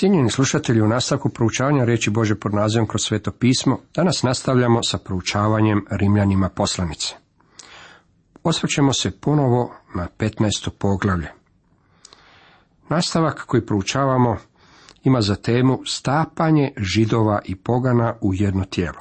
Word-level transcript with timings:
Cijenjeni 0.00 0.30
slušatelji, 0.30 0.82
u 0.82 0.88
nastavku 0.88 1.28
proučavanja 1.28 1.84
reći 1.84 2.10
Bože 2.10 2.34
pod 2.34 2.54
nazivom 2.54 2.88
kroz 2.88 3.02
sveto 3.02 3.30
pismo, 3.30 3.78
danas 3.94 4.22
nastavljamo 4.22 4.82
sa 4.82 4.98
proučavanjem 4.98 5.86
Rimljanima 5.90 6.48
poslanice. 6.48 7.14
Osvrćemo 8.42 8.92
se 8.92 9.10
ponovo 9.10 9.74
na 9.94 10.08
15. 10.18 10.70
poglavlje. 10.78 11.32
Nastavak 12.88 13.44
koji 13.46 13.66
proučavamo 13.66 14.36
ima 15.04 15.20
za 15.20 15.36
temu 15.36 15.80
stapanje 15.86 16.72
židova 16.76 17.40
i 17.44 17.56
pogana 17.56 18.14
u 18.20 18.34
jedno 18.34 18.64
tijelo. 18.64 18.98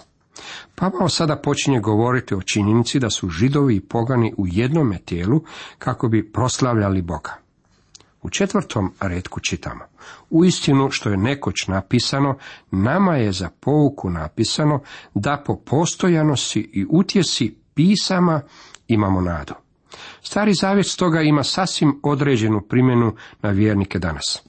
Pavao 0.76 1.10
sada 1.10 1.36
počinje 1.36 1.80
govoriti 1.80 2.36
o 2.36 2.42
činjenici 2.42 3.00
da 3.00 3.10
su 3.10 3.30
židovi 3.30 3.76
i 3.76 3.82
pogani 3.82 4.34
u 4.38 4.48
jednome 4.48 4.98
tijelu 4.98 5.44
kako 5.78 6.08
bi 6.08 6.32
proslavljali 6.32 7.02
Boga. 7.02 7.49
U 8.22 8.30
četvrtom 8.30 8.94
redku 9.02 9.40
čitamo. 9.40 9.86
U 10.30 10.46
istinu 10.46 10.92
što 10.92 11.10
je 11.10 11.18
nekoć 11.18 11.68
napisano, 11.68 12.38
nama 12.72 13.16
je 13.16 13.32
za 13.32 13.50
pouku 13.60 14.10
napisano 14.10 14.82
da 15.14 15.44
po 15.46 15.56
postojanosti 15.56 16.70
i 16.74 16.86
utjesi 16.90 17.56
pisama 17.74 18.42
imamo 18.88 19.22
nadu. 19.22 19.54
Stari 20.22 20.54
zavjet 20.54 20.88
stoga 20.88 21.22
ima 21.22 21.44
sasvim 21.44 22.00
određenu 22.04 22.62
primjenu 22.62 23.16
na 23.42 23.50
vjernike 23.50 24.00
danas. 24.00 24.44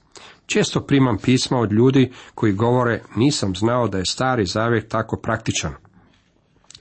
Često 0.45 0.81
primam 0.81 1.17
pisma 1.17 1.59
od 1.59 1.71
ljudi 1.71 2.11
koji 2.35 2.53
govore 2.53 3.01
nisam 3.15 3.55
znao 3.55 3.87
da 3.87 3.97
je 3.97 4.05
stari 4.05 4.45
zavjet 4.45 4.89
tako 4.89 5.17
praktičan. 5.17 5.73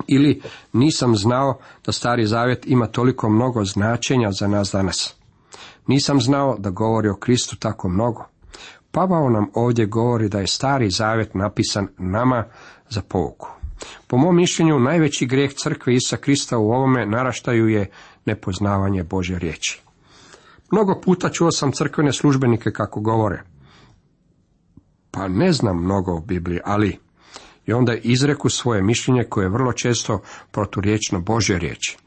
Ili 0.07 0.43
nisam 0.73 1.17
znao 1.17 1.59
da 1.87 1.93
stari 1.93 2.27
zavjet 2.27 2.67
ima 2.67 2.87
toliko 2.87 3.29
mnogo 3.29 3.65
značenja 3.65 4.33
za 4.33 4.49
nas 4.49 4.71
danas. 4.73 5.20
Nisam 5.91 6.21
znao 6.21 6.57
da 6.59 6.71
govori 6.71 7.09
o 7.09 7.17
Kristu 7.17 7.57
tako 7.57 7.89
mnogo. 7.89 8.25
Pavao 8.91 9.31
nam 9.31 9.51
ovdje 9.55 9.87
govori 9.87 10.29
da 10.29 10.39
je 10.41 10.47
stari 10.47 10.91
zavjet 10.91 11.35
napisan 11.35 11.89
nama 11.99 12.45
za 12.89 13.03
pouku. 13.09 13.49
Po 14.07 14.17
mom 14.17 14.37
mišljenju, 14.37 14.79
najveći 14.79 15.27
grijeh 15.27 15.55
crkve 15.55 15.95
Isa 15.95 16.17
Krista 16.17 16.59
u 16.59 16.71
ovome 16.73 17.07
naraštaju 17.07 17.69
je 17.69 17.91
nepoznavanje 18.27 19.03
Bože 19.05 19.39
riječi. 19.39 19.83
Mnogo 20.73 21.01
puta 21.01 21.29
čuo 21.29 21.51
sam 21.51 21.73
crkvene 21.73 22.13
službenike 22.13 22.71
kako 22.71 23.01
govore. 23.01 23.43
Pa 25.11 25.29
ne 25.29 25.53
znam 25.53 25.83
mnogo 25.85 26.13
o 26.13 26.21
Bibliji, 26.21 26.61
ali... 26.65 26.99
I 27.67 27.73
onda 27.73 27.95
izreku 27.95 28.49
svoje 28.49 28.83
mišljenje 28.83 29.25
koje 29.25 29.45
je 29.45 29.49
vrlo 29.49 29.73
često 29.73 30.21
proturječno 30.51 31.21
Božje 31.21 31.59
riječi. 31.59 31.99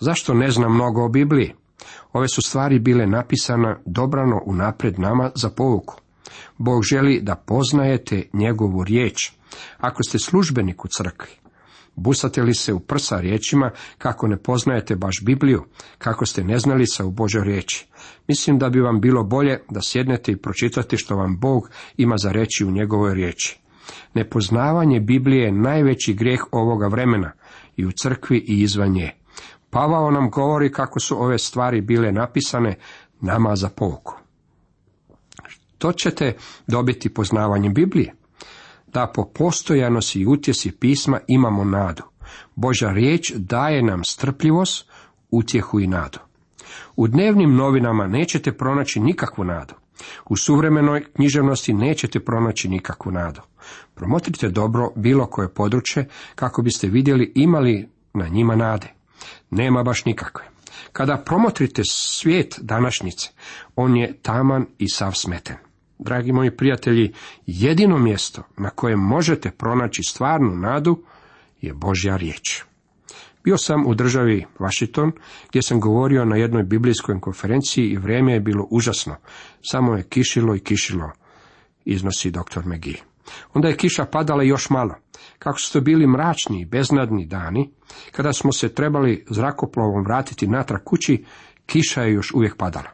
Zašto 0.00 0.34
ne 0.34 0.50
znam 0.50 0.74
mnogo 0.74 1.04
o 1.04 1.08
Bibliji? 1.08 1.54
Ove 2.12 2.28
su 2.28 2.42
stvari 2.42 2.78
bile 2.78 3.06
napisane 3.06 3.76
dobrano 3.86 4.40
unapred 4.46 4.98
nama 4.98 5.30
za 5.34 5.50
pouku. 5.50 5.96
Bog 6.58 6.82
želi 6.82 7.20
da 7.22 7.34
poznajete 7.34 8.22
njegovu 8.32 8.84
riječ. 8.84 9.32
Ako 9.78 10.02
ste 10.02 10.18
službenik 10.18 10.84
u 10.84 10.88
crkvi, 10.88 11.30
busate 11.96 12.42
li 12.42 12.54
se 12.54 12.72
u 12.72 12.80
prsa 12.80 13.20
riječima 13.20 13.70
kako 13.98 14.28
ne 14.28 14.36
poznajete 14.36 14.96
baš 14.96 15.20
Bibliju, 15.24 15.64
kako 15.98 16.26
ste 16.26 16.44
neznalica 16.44 17.04
u 17.04 17.10
Božoj 17.10 17.44
riječi. 17.44 17.86
Mislim 18.28 18.58
da 18.58 18.68
bi 18.68 18.80
vam 18.80 19.00
bilo 19.00 19.24
bolje 19.24 19.60
da 19.70 19.80
sjednete 19.82 20.32
i 20.32 20.36
pročitate 20.36 20.96
što 20.96 21.16
vam 21.16 21.38
Bog 21.40 21.70
ima 21.96 22.16
za 22.16 22.32
reći 22.32 22.64
u 22.64 22.70
njegovoj 22.70 23.14
riječi. 23.14 23.60
Nepoznavanje 24.14 25.00
Biblije 25.00 25.44
je 25.44 25.52
najveći 25.52 26.14
grijeh 26.14 26.40
ovoga 26.52 26.86
vremena 26.86 27.32
i 27.76 27.86
u 27.86 27.92
crkvi 27.92 28.44
i 28.48 28.62
izvan 28.62 28.92
nje. 28.92 29.19
Pavao 29.70 30.10
nam 30.10 30.30
govori 30.30 30.72
kako 30.72 31.00
su 31.00 31.22
ove 31.22 31.38
stvari 31.38 31.80
bile 31.80 32.12
napisane 32.12 32.76
nama 33.20 33.56
za 33.56 33.68
pouku. 33.68 34.14
To 35.78 35.92
ćete 35.92 36.36
dobiti 36.66 37.14
poznavanjem 37.14 37.74
Biblije. 37.74 38.14
Da 38.86 39.12
po 39.14 39.24
postojanosti 39.24 40.20
i 40.20 40.26
utjesi 40.26 40.72
pisma 40.72 41.20
imamo 41.26 41.64
nadu. 41.64 42.02
Božja 42.54 42.92
riječ 42.92 43.32
daje 43.36 43.82
nam 43.82 44.04
strpljivost, 44.04 44.88
utjehu 45.30 45.80
i 45.80 45.86
nadu. 45.86 46.18
U 46.96 47.06
dnevnim 47.08 47.56
novinama 47.56 48.06
nećete 48.06 48.52
pronaći 48.52 49.00
nikakvu 49.00 49.44
nadu. 49.44 49.74
U 50.28 50.36
suvremenoj 50.36 51.04
književnosti 51.12 51.72
nećete 51.72 52.20
pronaći 52.20 52.68
nikakvu 52.68 53.12
nadu. 53.12 53.40
Promotrite 53.94 54.48
dobro 54.48 54.90
bilo 54.96 55.26
koje 55.26 55.48
područje 55.48 56.08
kako 56.34 56.62
biste 56.62 56.88
vidjeli 56.88 57.32
imali 57.34 57.88
na 58.14 58.28
njima 58.28 58.56
nade. 58.56 58.99
Nema 59.50 59.82
baš 59.82 60.04
nikakve. 60.04 60.44
Kada 60.92 61.16
promotrite 61.16 61.82
svijet 61.90 62.58
današnjice, 62.62 63.28
on 63.76 63.96
je 63.96 64.18
taman 64.22 64.66
i 64.78 64.88
sav 64.88 65.12
smeten. 65.12 65.56
Dragi 65.98 66.32
moji 66.32 66.56
prijatelji, 66.56 67.12
jedino 67.46 67.98
mjesto 67.98 68.42
na 68.56 68.70
kojem 68.70 68.98
možete 68.98 69.50
pronaći 69.50 70.02
stvarnu 70.02 70.56
nadu 70.56 71.02
je 71.60 71.74
Božja 71.74 72.16
riječ. 72.16 72.62
Bio 73.44 73.58
sam 73.58 73.86
u 73.86 73.94
državi 73.94 74.46
Washington, 74.58 75.12
gdje 75.48 75.62
sam 75.62 75.80
govorio 75.80 76.24
na 76.24 76.36
jednoj 76.36 76.62
biblijskoj 76.62 77.20
konferenciji 77.20 77.88
i 77.88 77.96
vrijeme 77.96 78.32
je 78.32 78.40
bilo 78.40 78.66
užasno. 78.70 79.16
Samo 79.62 79.96
je 79.96 80.02
kišilo 80.02 80.56
i 80.56 80.60
kišilo, 80.60 81.10
iznosi 81.84 82.30
dr. 82.30 82.60
McGee. 82.64 83.00
Onda 83.54 83.68
je 83.68 83.76
kiša 83.76 84.04
padala 84.04 84.42
još 84.42 84.70
malo. 84.70 84.94
Kako 85.40 85.58
su 85.58 85.80
bili 85.80 86.06
mračni 86.06 86.60
i 86.60 86.64
beznadni 86.64 87.26
dani, 87.26 87.70
kada 88.12 88.32
smo 88.32 88.52
se 88.52 88.74
trebali 88.74 89.24
zrakoplovom 89.30 90.04
vratiti 90.04 90.46
natrag 90.46 90.80
kući, 90.84 91.24
kiša 91.66 92.02
je 92.02 92.12
još 92.12 92.32
uvijek 92.34 92.56
padala. 92.56 92.90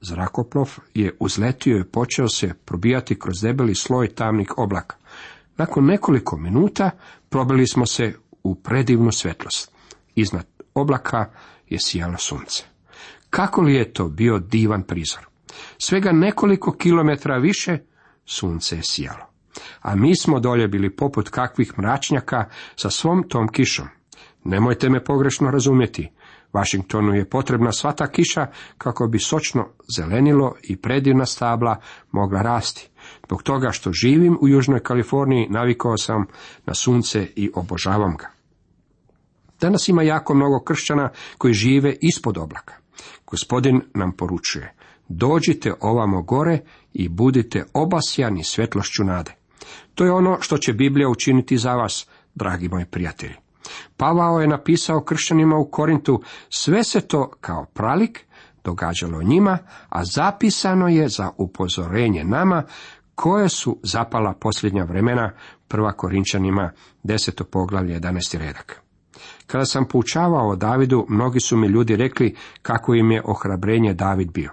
Zrakoplov 0.00 0.78
je 0.94 1.16
uzletio 1.20 1.78
i 1.78 1.84
počeo 1.84 2.28
se 2.28 2.54
probijati 2.64 3.18
kroz 3.18 3.40
debeli 3.40 3.74
sloj 3.74 4.14
tamnih 4.14 4.52
oblaka. 4.56 4.96
Nakon 5.56 5.84
nekoliko 5.84 6.36
minuta 6.36 6.90
probili 7.28 7.66
smo 7.66 7.86
se 7.86 8.14
u 8.42 8.54
predivnu 8.54 9.12
svjetlost. 9.12 9.72
Iznad 10.14 10.46
oblaka 10.74 11.30
je 11.68 11.78
sijalo 11.80 12.18
sunce. 12.18 12.64
Kako 13.30 13.62
li 13.62 13.74
je 13.74 13.92
to 13.92 14.08
bio 14.08 14.38
divan 14.38 14.82
prizor? 14.82 15.26
Svega 15.78 16.12
nekoliko 16.12 16.72
kilometra 16.72 17.36
više 17.38 17.78
sunce 18.24 18.76
je 18.76 18.82
sijalo 18.82 19.31
a 19.80 19.96
mi 19.96 20.16
smo 20.16 20.40
dolje 20.40 20.68
bili 20.68 20.96
poput 20.96 21.28
kakvih 21.28 21.72
mračnjaka 21.78 22.44
sa 22.76 22.90
svom 22.90 23.28
tom 23.28 23.48
kišom. 23.48 23.86
Nemojte 24.44 24.88
me 24.88 25.04
pogrešno 25.04 25.50
razumjeti. 25.50 26.10
Washingtonu 26.52 27.14
je 27.14 27.28
potrebna 27.28 27.72
sva 27.72 27.92
ta 27.92 28.06
kiša 28.06 28.46
kako 28.78 29.06
bi 29.06 29.18
sočno 29.18 29.68
zelenilo 29.96 30.54
i 30.62 30.76
predivna 30.76 31.26
stabla 31.26 31.76
mogla 32.10 32.42
rasti. 32.42 32.88
Zbog 33.26 33.42
toga 33.42 33.70
što 33.70 33.92
živim 33.92 34.38
u 34.40 34.48
Južnoj 34.48 34.80
Kaliforniji 34.80 35.48
navikao 35.50 35.96
sam 35.96 36.26
na 36.66 36.74
sunce 36.74 37.26
i 37.36 37.50
obožavam 37.54 38.16
ga. 38.16 38.30
Danas 39.60 39.88
ima 39.88 40.02
jako 40.02 40.34
mnogo 40.34 40.60
kršćana 40.60 41.08
koji 41.38 41.54
žive 41.54 41.96
ispod 42.00 42.38
oblaka. 42.38 42.74
Gospodin 43.26 43.80
nam 43.94 44.12
poručuje, 44.12 44.74
dođite 45.08 45.74
ovamo 45.80 46.22
gore 46.22 46.58
i 46.92 47.08
budite 47.08 47.64
obasjani 47.74 48.44
svjetlošću 48.44 49.04
nade. 49.04 49.41
To 49.94 50.04
je 50.04 50.12
ono 50.12 50.38
što 50.40 50.58
će 50.58 50.72
Biblija 50.72 51.08
učiniti 51.08 51.58
za 51.58 51.74
vas, 51.74 52.06
dragi 52.34 52.68
moji 52.68 52.84
prijatelji. 52.84 53.34
Pavao 53.96 54.40
je 54.40 54.48
napisao 54.48 55.00
kršćanima 55.00 55.56
u 55.56 55.64
Korintu, 55.64 56.22
sve 56.48 56.84
se 56.84 57.00
to 57.00 57.30
kao 57.40 57.64
pralik 57.64 58.26
događalo 58.64 59.22
njima, 59.22 59.58
a 59.88 60.04
zapisano 60.04 60.88
je 60.88 61.08
za 61.08 61.30
upozorenje 61.36 62.24
nama, 62.24 62.62
koje 63.14 63.48
su 63.48 63.78
zapala 63.82 64.32
posljednja 64.32 64.84
vremena, 64.84 65.32
prva 65.68 65.92
Korinčanima, 65.92 66.72
deseto 67.02 67.44
poglavlje, 67.44 68.00
11. 68.00 68.38
redak. 68.38 68.82
Kada 69.46 69.64
sam 69.64 69.88
poučavao 69.88 70.48
o 70.48 70.56
Davidu, 70.56 71.06
mnogi 71.08 71.40
su 71.40 71.56
mi 71.56 71.66
ljudi 71.66 71.96
rekli 71.96 72.36
kako 72.62 72.94
im 72.94 73.10
je 73.10 73.22
ohrabrenje 73.24 73.94
David 73.94 74.32
bio. 74.32 74.50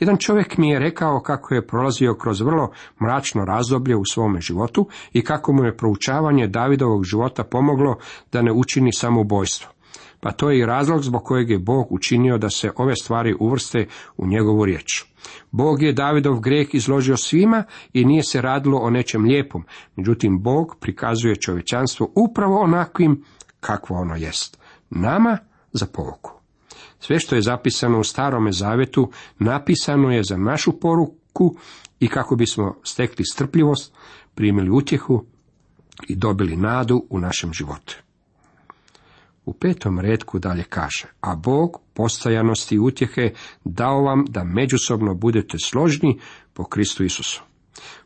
Jedan 0.00 0.16
čovjek 0.16 0.58
mi 0.58 0.70
je 0.70 0.78
rekao 0.78 1.20
kako 1.20 1.54
je 1.54 1.66
prolazio 1.66 2.14
kroz 2.14 2.40
vrlo 2.40 2.70
mračno 3.02 3.44
razdoblje 3.44 3.96
u 3.96 4.04
svome 4.04 4.40
životu 4.40 4.88
i 5.12 5.24
kako 5.24 5.52
mu 5.52 5.64
je 5.64 5.76
proučavanje 5.76 6.46
Davidovog 6.46 7.04
života 7.04 7.44
pomoglo 7.44 7.96
da 8.32 8.42
ne 8.42 8.52
učini 8.52 8.92
samoubojstvo. 8.92 9.74
Pa 10.20 10.32
to 10.32 10.50
je 10.50 10.58
i 10.58 10.66
razlog 10.66 11.02
zbog 11.02 11.24
kojeg 11.24 11.50
je 11.50 11.58
Bog 11.58 11.92
učinio 11.92 12.38
da 12.38 12.50
se 12.50 12.70
ove 12.76 12.96
stvari 12.96 13.34
uvrste 13.40 13.86
u 14.16 14.26
njegovu 14.26 14.64
riječ. 14.64 15.04
Bog 15.50 15.82
je 15.82 15.92
Davidov 15.92 16.40
grijeh 16.40 16.74
izložio 16.74 17.16
svima 17.16 17.64
i 17.92 18.04
nije 18.04 18.22
se 18.22 18.40
radilo 18.40 18.78
o 18.78 18.90
nečem 18.90 19.24
lijepom, 19.24 19.64
međutim 19.96 20.42
Bog 20.42 20.76
prikazuje 20.80 21.36
čovječanstvo 21.36 22.12
upravo 22.14 22.60
onakvim 22.60 23.24
kakvo 23.60 23.96
ono 23.96 24.16
jest. 24.16 24.58
Nama 24.90 25.38
za 25.72 25.86
pouku. 25.86 26.33
Sve 27.06 27.18
što 27.18 27.34
je 27.34 27.42
zapisano 27.42 28.00
u 28.00 28.04
starome 28.04 28.52
zavetu 28.52 29.10
napisano 29.38 30.10
je 30.10 30.22
za 30.22 30.36
našu 30.36 30.80
poruku 30.80 31.56
i 32.00 32.08
kako 32.08 32.36
bismo 32.36 32.76
stekli 32.82 33.24
strpljivost, 33.24 33.94
primili 34.34 34.70
utjehu 34.70 35.24
i 36.08 36.16
dobili 36.16 36.56
nadu 36.56 37.06
u 37.10 37.18
našem 37.18 37.52
životu. 37.52 37.96
U 39.44 39.52
petom 39.52 40.00
redku 40.00 40.38
dalje 40.38 40.62
kaže, 40.62 41.06
a 41.20 41.36
Bog 41.36 41.80
postojanosti 41.94 42.74
i 42.74 42.78
utjehe 42.78 43.32
dao 43.64 44.02
vam 44.02 44.24
da 44.28 44.44
međusobno 44.44 45.14
budete 45.14 45.58
složni 45.64 46.20
po 46.54 46.64
Kristu 46.64 47.04
Isusu. 47.04 47.42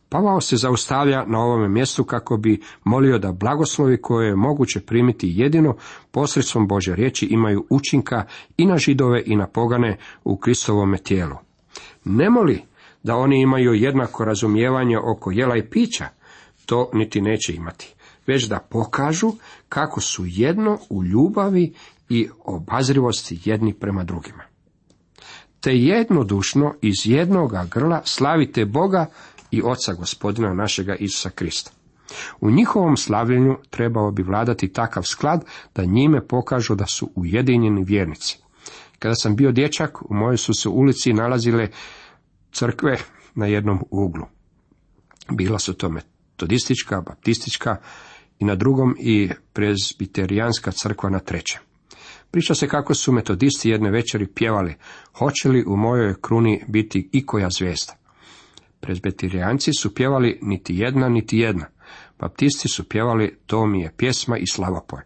Pavao 0.09 0.41
se 0.41 0.57
zaustavlja 0.57 1.25
na 1.27 1.39
ovome 1.39 1.69
mjestu 1.69 2.05
kako 2.05 2.37
bi 2.37 2.61
molio 2.85 3.19
da 3.19 3.33
blagoslovi 3.33 4.01
koje 4.03 4.27
je 4.27 4.37
moguće 4.37 4.81
primiti 4.81 5.33
jedino 5.37 5.77
posredstvom 6.11 6.69
Bože 6.69 6.95
riječi 6.95 7.27
imaju 7.27 7.67
učinka 7.71 8.25
i 8.57 8.67
na 8.67 8.77
židove 8.77 9.23
i 9.27 9.37
na 9.37 9.47
pogane 9.47 9.99
u 10.25 10.37
Kristovome 10.37 10.99
tijelu. 10.99 11.37
Ne 12.05 12.31
moli 12.31 12.63
da 13.03 13.17
oni 13.17 13.41
imaju 13.41 13.75
jednako 13.75 14.25
razumijevanje 14.25 14.99
oko 14.99 15.31
jela 15.31 15.57
i 15.57 15.71
pića, 15.71 16.09
to 16.67 16.91
niti 16.95 17.21
neće 17.21 17.55
imati, 17.55 17.95
već 18.27 18.49
da 18.49 18.67
pokažu 18.71 19.33
kako 19.69 20.01
su 20.01 20.25
jedno 20.27 20.79
u 20.91 21.05
ljubavi 21.05 21.75
i 22.09 22.29
obazrivosti 22.45 23.41
jedni 23.45 23.75
prema 23.75 24.05
drugima. 24.05 24.43
Te 25.61 25.77
jednodušno 25.77 26.75
iz 26.83 26.95
jednoga 27.05 27.67
grla 27.75 28.01
slavite 28.05 28.65
Boga 28.65 29.07
i 29.51 29.63
Oca 29.63 29.93
gospodina 29.93 30.55
našega 30.55 30.95
Isusa 30.95 31.31
Krista. 31.31 31.71
U 32.41 32.51
njihovom 32.51 32.97
slavljenju 32.97 33.57
trebao 33.71 34.11
bi 34.11 34.23
vladati 34.23 34.73
takav 34.73 35.03
sklad 35.03 35.45
da 35.75 35.85
njime 35.85 36.27
pokažu 36.27 36.75
da 36.75 36.87
su 36.87 37.11
ujedinjeni 37.15 37.85
vjernici. 37.85 38.39
Kada 38.99 39.15
sam 39.15 39.37
bio 39.37 39.53
dječak, 39.53 40.11
u 40.11 40.15
mojoj 40.15 40.37
su 40.37 40.55
se 40.55 40.69
ulici 40.69 41.13
nalazile 41.13 41.69
crkve 42.53 42.99
na 43.35 43.47
jednom 43.47 43.85
uglu. 43.91 44.27
Bila 45.31 45.59
su 45.59 45.75
to 45.75 45.89
metodistička, 45.89 47.01
baptistička 47.01 47.77
i 48.39 48.45
na 48.45 48.55
drugom 48.55 48.97
i 48.99 49.31
prezbiterijanska 49.53 50.71
crkva 50.71 51.11
na 51.11 51.19
trećem. 51.19 51.61
Priča 52.31 52.55
se 52.55 52.69
kako 52.69 52.95
su 52.95 53.13
metodisti 53.13 53.71
jedne 53.71 53.91
večeri 53.91 54.27
pjevali, 54.27 54.75
hoće 55.19 55.49
li 55.49 55.65
u 55.67 55.77
mojoj 55.77 56.15
kruni 56.21 56.65
biti 56.69 57.09
i 57.13 57.27
koja 57.27 57.49
zvijezda. 57.51 57.95
Prezbeterijanci 58.81 59.71
su 59.79 59.95
pjevali 59.95 60.39
niti 60.43 60.77
jedna, 60.77 61.09
niti 61.09 61.39
jedna. 61.39 61.67
Baptisti 62.19 62.69
su 62.69 62.89
pjevali 62.89 63.39
to 63.47 63.67
mi 63.67 63.81
je 63.81 63.93
pjesma 63.97 64.39
i 64.39 64.47
slavopoj. 64.47 65.01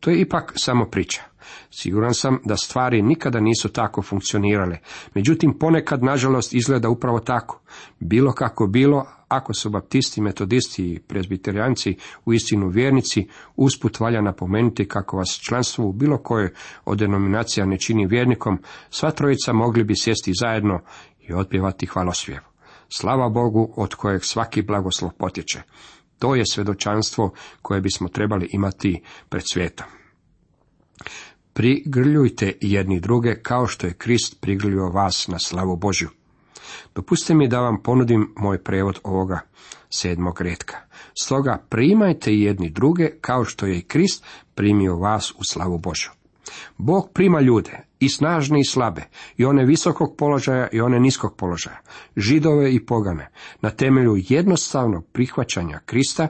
To 0.00 0.10
je 0.10 0.20
ipak 0.20 0.52
samo 0.56 0.84
priča. 0.84 1.22
Siguran 1.70 2.14
sam 2.14 2.38
da 2.44 2.56
stvari 2.56 3.02
nikada 3.02 3.40
nisu 3.40 3.68
tako 3.68 4.02
funkcionirale. 4.02 4.78
Međutim, 5.14 5.58
ponekad, 5.58 6.02
nažalost, 6.02 6.54
izgleda 6.54 6.88
upravo 6.88 7.20
tako. 7.20 7.60
Bilo 8.00 8.32
kako 8.32 8.66
bilo, 8.66 9.06
ako 9.28 9.54
su 9.54 9.70
baptisti, 9.70 10.20
metodisti 10.20 10.92
i 10.92 10.98
prezbiterijanci 10.98 11.96
u 12.24 12.32
istinu 12.32 12.68
vjernici, 12.68 13.28
usput 13.56 14.00
valja 14.00 14.20
napomenuti 14.20 14.88
kako 14.88 15.16
vas 15.16 15.40
članstvo 15.48 15.86
u 15.86 15.92
bilo 15.92 16.18
kojoj 16.18 16.52
od 16.84 16.98
denominacija 16.98 17.66
ne 17.66 17.78
čini 17.78 18.06
vjernikom, 18.06 18.58
sva 18.90 19.10
trojica 19.10 19.52
mogli 19.52 19.84
bi 19.84 19.96
sjesti 19.96 20.32
zajedno 20.40 20.80
i 21.28 21.32
otpjevati 21.32 21.86
hvalosvjev. 21.86 22.55
Slava 22.88 23.28
Bogu 23.28 23.72
od 23.76 23.94
kojeg 23.94 24.24
svaki 24.24 24.62
blagoslov 24.62 25.10
potječe. 25.18 25.62
To 26.18 26.34
je 26.34 26.46
svjedočanstvo 26.46 27.32
koje 27.62 27.80
bismo 27.80 28.08
trebali 28.08 28.48
imati 28.52 29.02
pred 29.28 29.42
svijetom. 29.46 29.86
Prigrljujte 31.52 32.52
jedni 32.60 33.00
druge 33.00 33.42
kao 33.42 33.66
što 33.66 33.86
je 33.86 33.92
Krist 33.92 34.40
prigrljio 34.40 34.88
vas 34.88 35.28
na 35.28 35.38
slavu 35.38 35.76
Božju. 35.76 36.08
Dopustite 36.94 37.34
mi 37.34 37.48
da 37.48 37.60
vam 37.60 37.82
ponudim 37.82 38.32
moj 38.36 38.62
prevod 38.62 38.98
ovoga 39.02 39.40
sedmog 39.90 40.40
redka. 40.40 40.76
Stoga 41.22 41.62
primajte 41.68 42.34
jedni 42.34 42.70
druge 42.70 43.10
kao 43.20 43.44
što 43.44 43.66
je 43.66 43.78
i 43.78 43.82
Krist 43.82 44.24
primio 44.54 44.96
vas 44.96 45.30
u 45.38 45.44
slavu 45.44 45.78
Božju. 45.78 46.10
Bog 46.76 47.10
prima 47.14 47.40
ljude, 47.40 47.85
i 48.00 48.08
snažne 48.08 48.60
i 48.60 48.64
slabe, 48.64 49.02
i 49.36 49.44
one 49.44 49.64
visokog 49.64 50.16
položaja 50.18 50.68
i 50.72 50.80
one 50.80 51.00
niskog 51.00 51.36
položaja, 51.36 51.80
židove 52.16 52.74
i 52.74 52.86
pogane, 52.86 53.30
na 53.60 53.70
temelju 53.70 54.16
jednostavnog 54.16 55.06
prihvaćanja 55.12 55.80
Krista, 55.86 56.28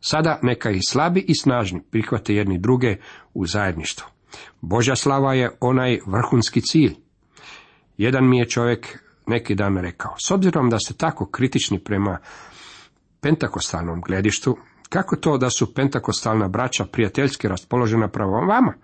sada 0.00 0.38
neka 0.42 0.70
i 0.70 0.80
slabi 0.88 1.24
i 1.28 1.34
snažni 1.34 1.82
prihvate 1.90 2.34
jedni 2.34 2.58
druge 2.58 2.96
u 3.34 3.46
zajedništvu. 3.46 4.06
Božja 4.60 4.96
slava 4.96 5.34
je 5.34 5.50
onaj 5.60 5.98
vrhunski 6.06 6.60
cilj. 6.60 6.94
Jedan 7.96 8.28
mi 8.28 8.38
je 8.38 8.48
čovjek 8.48 8.98
neki 9.26 9.54
dan 9.54 9.76
rekao, 9.76 10.14
s 10.26 10.30
obzirom 10.30 10.70
da 10.70 10.78
ste 10.78 10.94
tako 10.94 11.26
kritični 11.26 11.78
prema 11.78 12.18
pentakostalnom 13.20 14.00
gledištu, 14.00 14.56
kako 14.88 15.16
to 15.16 15.38
da 15.38 15.50
su 15.50 15.74
pentakostalna 15.74 16.48
braća 16.48 16.84
prijateljski 16.84 17.48
raspoložena 17.48 18.08
pravo 18.08 18.32
vama 18.32 18.74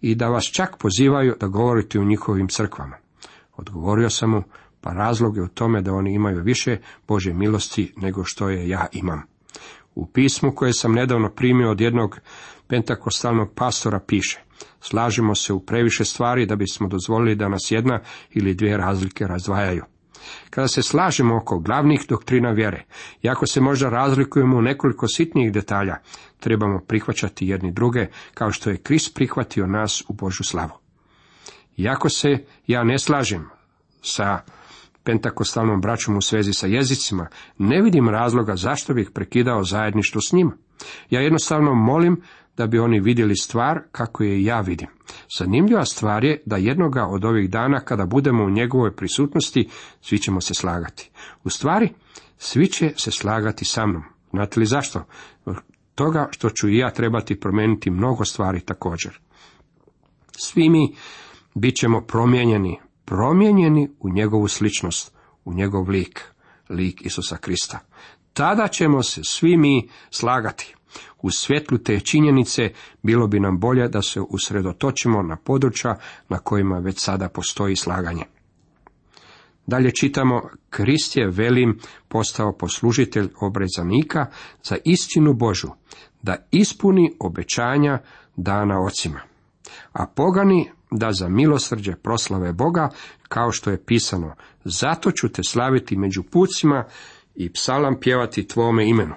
i 0.00 0.14
da 0.14 0.28
vas 0.28 0.44
čak 0.44 0.76
pozivaju 0.78 1.34
da 1.40 1.46
govorite 1.46 1.98
u 1.98 2.04
njihovim 2.04 2.48
crkvama? 2.48 2.96
Odgovorio 3.56 4.10
sam 4.10 4.30
mu, 4.30 4.42
pa 4.80 4.92
razlog 4.92 5.36
je 5.36 5.42
u 5.42 5.48
tome 5.48 5.80
da 5.80 5.92
oni 5.92 6.14
imaju 6.14 6.42
više 6.42 6.78
Bože 7.08 7.32
milosti 7.32 7.92
nego 7.96 8.24
što 8.24 8.48
je 8.48 8.68
ja 8.68 8.86
imam. 8.92 9.22
U 9.94 10.06
pismu 10.06 10.54
koje 10.54 10.72
sam 10.72 10.92
nedavno 10.92 11.30
primio 11.30 11.70
od 11.70 11.80
jednog 11.80 12.20
pentakostalnog 12.66 13.52
pastora 13.54 14.00
piše, 14.06 14.40
slažemo 14.80 15.34
se 15.34 15.52
u 15.52 15.60
previše 15.60 16.04
stvari 16.04 16.46
da 16.46 16.56
bismo 16.56 16.88
dozvolili 16.88 17.34
da 17.34 17.48
nas 17.48 17.70
jedna 17.70 18.00
ili 18.30 18.54
dvije 18.54 18.76
razlike 18.76 19.26
razdvajaju. 19.26 19.84
Kada 20.50 20.68
se 20.68 20.82
slažemo 20.82 21.36
oko 21.36 21.58
glavnih 21.58 22.00
doktrina 22.08 22.50
vjere, 22.50 22.84
iako 23.22 23.46
se 23.46 23.60
možda 23.60 23.88
razlikujemo 23.88 24.56
u 24.56 24.62
nekoliko 24.62 25.08
sitnijih 25.08 25.52
detalja, 25.52 25.96
trebamo 26.40 26.80
prihvaćati 26.80 27.48
jedni 27.48 27.72
druge, 27.72 28.06
kao 28.34 28.52
što 28.52 28.70
je 28.70 28.76
Krist 28.76 29.14
prihvatio 29.14 29.66
nas 29.66 30.04
u 30.08 30.12
Božu 30.12 30.44
slavu. 30.44 30.72
Iako 31.76 32.08
se 32.08 32.44
ja 32.66 32.84
ne 32.84 32.98
slažem 32.98 33.48
sa 34.02 34.40
pentakostalnom 35.02 35.80
braćom 35.80 36.16
u 36.16 36.20
svezi 36.20 36.52
sa 36.52 36.66
jezicima, 36.66 37.28
ne 37.58 37.82
vidim 37.82 38.08
razloga 38.08 38.56
zašto 38.56 38.94
bih 38.94 39.10
prekidao 39.14 39.64
zajedništvo 39.64 40.20
s 40.20 40.32
njima. 40.32 40.52
Ja 41.10 41.20
jednostavno 41.20 41.74
molim 41.74 42.22
da 42.56 42.66
bi 42.66 42.78
oni 42.78 43.00
vidjeli 43.00 43.36
stvar 43.36 43.80
kako 43.92 44.24
je 44.24 44.44
ja 44.44 44.60
vidim. 44.60 44.88
Zanimljiva 45.38 45.84
stvar 45.84 46.24
je 46.24 46.42
da 46.46 46.56
jednoga 46.56 47.06
od 47.06 47.24
ovih 47.24 47.50
dana 47.50 47.80
kada 47.80 48.06
budemo 48.06 48.44
u 48.44 48.50
njegovoj 48.50 48.96
prisutnosti, 48.96 49.68
svi 50.00 50.18
ćemo 50.18 50.40
se 50.40 50.54
slagati. 50.54 51.10
U 51.44 51.50
stvari, 51.50 51.88
svi 52.38 52.66
će 52.66 52.92
se 52.96 53.10
slagati 53.10 53.64
sa 53.64 53.86
mnom. 53.86 54.02
Znate 54.30 54.60
li 54.60 54.66
zašto? 54.66 55.04
Toga 55.94 56.28
što 56.30 56.50
ću 56.50 56.68
i 56.68 56.78
ja 56.78 56.90
trebati 56.90 57.40
promijeniti 57.40 57.90
mnogo 57.90 58.24
stvari 58.24 58.60
također. 58.60 59.18
Svi 60.30 60.68
mi 60.68 60.94
bit 61.54 61.76
ćemo 61.76 62.00
promijenjeni, 62.00 62.80
promijenjeni 63.04 63.88
u 64.00 64.10
njegovu 64.10 64.48
sličnost, 64.48 65.12
u 65.44 65.54
njegov 65.54 65.88
lik, 65.88 66.20
lik 66.68 67.02
Isusa 67.06 67.36
Krista. 67.36 67.78
Tada 68.38 68.68
ćemo 68.68 69.02
se 69.02 69.20
svi 69.24 69.56
mi 69.56 69.88
slagati. 70.10 70.74
U 71.22 71.30
svjetlu 71.30 71.78
te 71.78 72.00
činjenice 72.00 72.72
bilo 73.02 73.26
bi 73.26 73.40
nam 73.40 73.58
bolje 73.58 73.88
da 73.88 74.02
se 74.02 74.20
usredotočimo 74.20 75.22
na 75.22 75.36
područja 75.36 75.98
na 76.28 76.38
kojima 76.38 76.78
već 76.78 77.00
sada 77.00 77.28
postoji 77.28 77.76
slaganje. 77.76 78.22
Dalje 79.66 79.90
čitamo, 80.00 80.42
Krist 80.70 81.16
je 81.16 81.30
velim 81.30 81.78
postao 82.08 82.56
poslužitelj 82.56 83.28
obrezanika 83.40 84.26
za 84.62 84.76
istinu 84.84 85.34
Božu, 85.34 85.68
da 86.22 86.36
ispuni 86.50 87.12
obećanja 87.20 87.98
dana 88.36 88.80
ocima. 88.80 89.20
A 89.92 90.06
pogani 90.06 90.70
da 90.90 91.12
za 91.12 91.28
milosrđe 91.28 91.96
proslave 91.96 92.52
Boga, 92.52 92.90
kao 93.28 93.52
što 93.52 93.70
je 93.70 93.84
pisano, 93.84 94.34
zato 94.64 95.10
ću 95.10 95.28
te 95.28 95.42
slaviti 95.42 95.96
među 95.96 96.22
pucima 96.22 96.84
i 97.38 97.52
psalam 97.52 98.00
pjevati 98.00 98.48
tvome 98.48 98.88
imenu. 98.88 99.14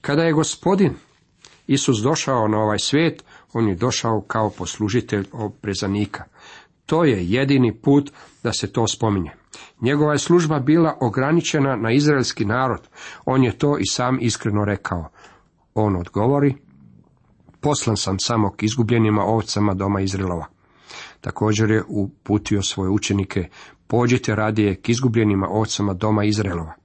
Kada 0.00 0.22
je 0.22 0.32
gospodin 0.32 0.94
Isus 1.66 1.98
došao 1.98 2.48
na 2.48 2.58
ovaj 2.58 2.78
svijet, 2.78 3.24
on 3.52 3.68
je 3.68 3.74
došao 3.74 4.20
kao 4.20 4.50
poslužitelj 4.50 5.24
obrezanika. 5.32 6.24
To 6.86 7.04
je 7.04 7.30
jedini 7.30 7.80
put 7.80 8.12
da 8.42 8.52
se 8.52 8.72
to 8.72 8.86
spominje. 8.86 9.30
Njegova 9.80 10.12
je 10.12 10.18
služba 10.18 10.58
bila 10.58 10.98
ograničena 11.00 11.76
na 11.76 11.92
izraelski 11.92 12.44
narod. 12.44 12.88
On 13.24 13.44
je 13.44 13.58
to 13.58 13.78
i 13.78 13.86
sam 13.86 14.18
iskreno 14.20 14.64
rekao. 14.64 15.08
On 15.74 15.96
odgovori, 15.96 16.54
poslan 17.60 17.96
sam 17.96 18.18
samo 18.18 18.52
k 18.52 18.62
izgubljenima 18.62 19.22
ovcama 19.22 19.74
doma 19.74 20.00
Izraelova. 20.00 20.46
Također 21.20 21.70
je 21.70 21.82
uputio 21.88 22.62
svoje 22.62 22.90
učenike, 22.90 23.48
pođite 23.86 24.34
radije 24.34 24.74
k 24.74 24.88
izgubljenima 24.88 25.48
ovcama 25.48 25.94
doma 25.94 26.24
Izraelova. 26.24 26.81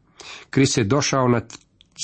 Krist 0.49 0.77
je 0.77 0.83
došao 0.83 1.27
na 1.27 1.41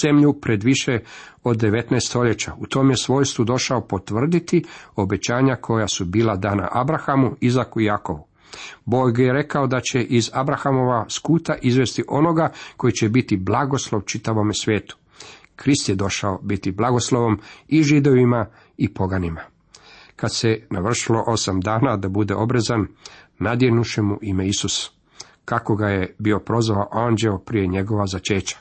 zemlju 0.04 0.34
pred 0.42 0.64
više 0.64 1.00
od 1.44 1.58
19 1.58 2.08
stoljeća. 2.08 2.54
U 2.58 2.68
tom 2.68 2.90
je 2.90 2.98
svojstvu 2.98 3.46
došao 3.46 3.88
potvrditi 3.88 4.64
obećanja 4.96 5.56
koja 5.56 5.88
su 5.88 6.06
bila 6.06 6.36
dana 6.36 6.70
Abrahamu, 6.72 7.36
Izaku 7.40 7.82
i 7.82 7.86
Jakovu. 7.86 8.28
Bog 8.86 9.20
je 9.20 9.34
rekao 9.34 9.68
da 9.68 9.80
će 9.80 10.04
iz 10.04 10.30
Abrahamova 10.34 11.06
skuta 11.10 11.56
izvesti 11.62 12.04
onoga 12.08 12.52
koji 12.78 12.94
će 12.94 13.10
biti 13.10 13.38
blagoslov 13.38 14.02
čitavome 14.02 14.54
svijetu. 14.54 14.98
Krist 15.56 15.90
je 15.90 15.96
došao 15.96 16.40
biti 16.42 16.72
blagoslovom 16.72 17.40
i 17.68 17.84
židovima 17.84 18.46
i 18.78 18.94
poganima. 18.94 19.42
Kad 20.16 20.36
se 20.36 20.62
navršilo 20.70 21.24
osam 21.28 21.62
dana 21.62 21.98
da 21.98 22.10
bude 22.10 22.36
obrezan, 22.36 22.88
nadjenuše 23.40 24.02
mu 24.02 24.18
ime 24.22 24.48
Isus, 24.48 24.92
kako 25.46 25.76
ga 25.76 25.88
je 25.88 26.16
bio 26.20 26.40
prozvao 26.40 26.90
anđeo 26.92 27.38
prije 27.38 27.68
njegova 27.68 28.08
začeća. 28.08 28.58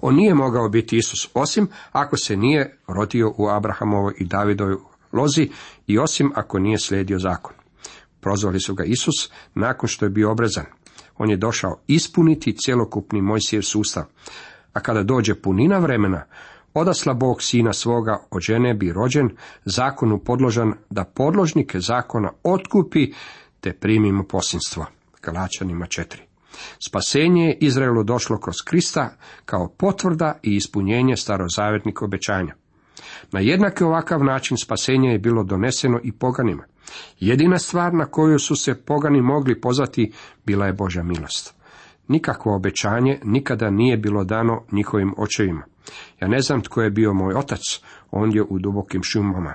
On 0.00 0.14
nije 0.14 0.34
mogao 0.34 0.68
biti 0.68 0.96
Isus 0.96 1.28
osim 1.34 1.68
ako 1.92 2.16
se 2.16 2.36
nije 2.36 2.78
rodio 2.86 3.34
u 3.38 3.48
Abrahamovoj 3.48 4.14
i 4.18 4.24
Davidovoj 4.24 4.76
lozi 5.12 5.50
i 5.86 5.98
osim 5.98 6.32
ako 6.34 6.58
nije 6.58 6.78
slijedio 6.78 7.18
zakon. 7.18 7.54
Prozvali 8.20 8.60
su 8.60 8.74
ga 8.74 8.84
Isus 8.84 9.30
nakon 9.54 9.88
što 9.88 10.04
je 10.04 10.10
bio 10.10 10.30
obrezan. 10.30 10.64
On 11.18 11.30
je 11.30 11.36
došao 11.36 11.80
ispuniti 11.86 12.56
cjelokupni 12.56 13.22
Mojsijev 13.22 13.62
sustav. 13.62 14.04
A 14.72 14.80
kada 14.80 15.02
dođe 15.02 15.34
punina 15.34 15.78
vremena, 15.78 16.24
odasla 16.74 17.14
Bog 17.14 17.42
sina 17.42 17.72
svoga 17.72 18.26
od 18.30 18.42
žene 18.42 18.74
bi 18.74 18.92
rođen, 18.92 19.30
zakonu 19.64 20.18
podložan 20.18 20.72
da 20.90 21.04
podložnike 21.04 21.80
zakona 21.80 22.32
otkupi 22.42 23.12
te 23.60 23.72
primimo 23.72 24.24
posinstvo. 24.24 24.86
Galačanima 25.22 25.86
4. 25.86 26.16
Spasenje 26.78 27.44
je 27.44 27.58
Izraelu 27.60 28.04
došlo 28.04 28.38
kroz 28.38 28.56
Krista 28.64 29.16
kao 29.44 29.68
potvrda 29.68 30.38
i 30.42 30.54
ispunjenje 30.54 31.16
starozavetnih 31.16 32.02
obećanja. 32.02 32.54
Na 33.32 33.40
jednaki 33.40 33.84
ovakav 33.84 34.24
način 34.24 34.56
spasenje 34.56 35.08
je 35.08 35.18
bilo 35.18 35.44
doneseno 35.44 36.00
i 36.02 36.12
poganima. 36.12 36.64
Jedina 37.20 37.58
stvar 37.58 37.94
na 37.94 38.06
koju 38.06 38.38
su 38.38 38.56
se 38.56 38.74
pogani 38.74 39.22
mogli 39.22 39.60
pozvati 39.60 40.12
bila 40.46 40.66
je 40.66 40.72
Božja 40.72 41.02
milost. 41.02 41.54
Nikakvo 42.08 42.56
obećanje 42.56 43.20
nikada 43.24 43.70
nije 43.70 43.96
bilo 43.96 44.24
dano 44.24 44.64
njihovim 44.72 45.14
očevima. 45.16 45.62
Ja 46.20 46.28
ne 46.28 46.40
znam 46.40 46.62
tko 46.62 46.82
je 46.82 46.90
bio 46.90 47.14
moj 47.14 47.34
otac, 47.34 47.60
on 48.10 48.32
je 48.32 48.42
u 48.42 48.58
dubokim 48.58 49.02
šumama. 49.02 49.54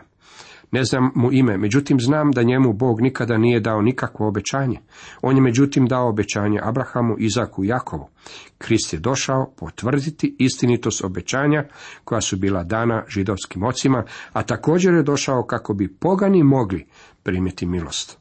Ne 0.71 0.83
znam 0.83 1.11
mu 1.15 1.33
ime, 1.33 1.57
međutim 1.57 1.99
znam 1.99 2.31
da 2.31 2.43
njemu 2.43 2.73
Bog 2.73 3.01
nikada 3.01 3.37
nije 3.37 3.59
dao 3.59 3.81
nikakvo 3.81 4.27
obećanje. 4.27 4.79
On 5.21 5.35
je 5.35 5.41
međutim 5.41 5.85
dao 5.85 6.09
obećanje 6.09 6.59
Abrahamu, 6.63 7.15
Izaku 7.17 7.63
i 7.63 7.67
Jakovu. 7.67 8.09
Krist 8.57 8.93
je 8.93 8.99
došao 8.99 9.53
potvrditi 9.57 10.35
istinitost 10.39 11.03
obećanja 11.03 11.63
koja 12.03 12.21
su 12.21 12.37
bila 12.37 12.63
dana 12.63 13.03
židovskim 13.07 13.63
ocima, 13.63 14.03
a 14.33 14.43
također 14.43 14.93
je 14.93 15.03
došao 15.03 15.43
kako 15.43 15.73
bi 15.73 15.93
pogani 15.93 16.43
mogli 16.43 16.85
primiti 17.23 17.65
milost. 17.65 18.17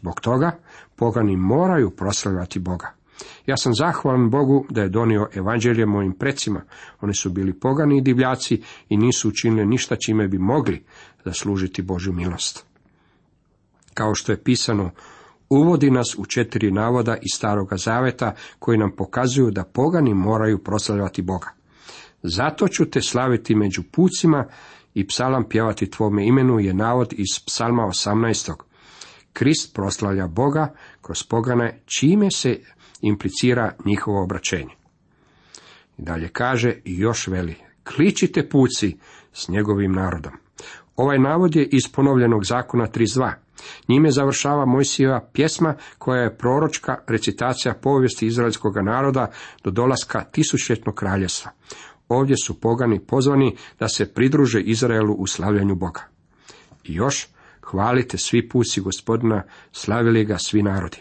Zbog 0.00 0.20
toga 0.20 0.58
pogani 0.96 1.36
moraju 1.36 1.90
proslavljati 1.90 2.58
Boga. 2.58 2.98
Ja 3.46 3.56
sam 3.56 3.74
zahvalan 3.74 4.30
Bogu 4.30 4.66
da 4.70 4.82
je 4.82 4.88
donio 4.88 5.28
evanđelje 5.34 5.86
mojim 5.86 6.12
precima. 6.12 6.62
Oni 7.00 7.14
su 7.14 7.30
bili 7.30 7.52
pogani 7.52 7.98
i 7.98 8.00
divljaci 8.00 8.62
i 8.88 8.96
nisu 8.96 9.28
učinili 9.28 9.66
ništa 9.66 9.96
čime 9.96 10.28
bi 10.28 10.38
mogli 10.38 10.84
zaslužiti 11.28 11.82
Božju 11.82 12.12
milost. 12.12 12.64
Kao 13.94 14.14
što 14.14 14.32
je 14.32 14.42
pisano, 14.42 14.90
uvodi 15.48 15.90
nas 15.90 16.14
u 16.18 16.24
četiri 16.24 16.70
navoda 16.70 17.16
iz 17.16 17.34
Staroga 17.34 17.76
Zaveta 17.76 18.34
koji 18.58 18.78
nam 18.78 18.96
pokazuju 18.96 19.50
da 19.50 19.64
pogani 19.64 20.14
moraju 20.14 20.58
proslavljati 20.58 21.22
Boga. 21.22 21.48
Zato 22.22 22.68
ću 22.68 22.90
te 22.90 23.00
slaviti 23.00 23.54
među 23.54 23.82
pucima 23.92 24.46
i 24.94 25.06
psalam 25.06 25.48
pjevati 25.48 25.90
tvome 25.90 26.26
imenu 26.26 26.60
je 26.60 26.74
navod 26.74 27.12
iz 27.12 27.44
psalma 27.46 27.82
18. 27.82 28.54
Krist 29.32 29.74
proslavlja 29.74 30.26
Boga 30.26 30.74
kroz 31.02 31.22
pogane 31.22 31.80
čime 31.84 32.30
se 32.30 32.60
implicira 33.00 33.72
njihovo 33.84 34.22
obraćenje. 34.22 34.74
I 35.98 36.02
dalje 36.02 36.28
kaže 36.28 36.80
i 36.84 36.98
još 36.98 37.26
veli, 37.26 37.54
kličite 37.84 38.48
puci 38.48 38.96
s 39.32 39.48
njegovim 39.48 39.92
narodom. 39.92 40.32
Ovaj 40.98 41.18
navod 41.18 41.56
je 41.56 41.66
iz 41.66 41.88
ponovljenog 41.92 42.44
zakona 42.44 42.86
32. 42.86 43.32
Njime 43.88 44.10
završava 44.10 44.66
Mojsijeva 44.66 45.28
pjesma 45.32 45.74
koja 45.98 46.22
je 46.22 46.36
proročka 46.36 46.98
recitacija 47.06 47.74
povijesti 47.74 48.26
izraelskog 48.26 48.76
naroda 48.76 49.30
do 49.64 49.70
dolaska 49.70 50.24
tisućljetnog 50.24 50.94
kraljestva. 50.94 51.50
Ovdje 52.08 52.36
su 52.36 52.60
pogani 52.60 53.00
pozvani 53.00 53.56
da 53.80 53.88
se 53.88 54.14
pridruže 54.14 54.60
Izraelu 54.60 55.14
u 55.14 55.26
slavljanju 55.26 55.74
Boga. 55.74 56.00
I 56.84 56.94
još, 56.94 57.28
hvalite 57.62 58.18
svi 58.18 58.48
puci 58.48 58.80
gospodina, 58.80 59.42
slavili 59.72 60.24
ga 60.24 60.38
svi 60.38 60.62
narodi. 60.62 60.98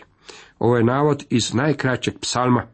Ovo 0.60 0.78
je 0.78 0.84
navod 0.84 1.26
iz 1.30 1.54
najkraćeg 1.54 2.20
psalma 2.20 2.68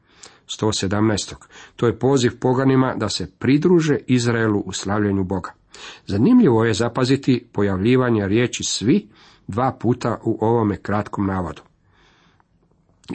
117. 0.60 1.36
To 1.76 1.88
je 1.88 2.00
poziv 2.00 2.40
poganima 2.40 2.96
da 2.98 3.10
se 3.10 3.32
pridruže 3.40 3.98
Izraelu 4.08 4.60
u 4.60 4.72
slavljanju 4.72 5.24
Boga. 5.24 5.63
Zanimljivo 6.06 6.66
je 6.66 6.74
zapaziti 6.74 7.48
pojavljivanje 7.52 8.28
riječi 8.28 8.64
svi 8.64 9.08
dva 9.48 9.78
puta 9.80 10.18
u 10.24 10.38
ovome 10.42 10.78
kratkom 10.78 11.28
navodu. 11.28 11.62